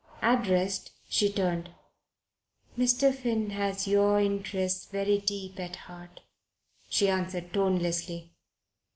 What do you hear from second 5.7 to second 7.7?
heart," she answered